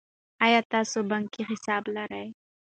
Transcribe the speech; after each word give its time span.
آیا 0.45 0.61
تاسو 0.71 0.97
بانکي 1.11 1.41
حساب 1.49 1.83
لرئ. 1.95 2.27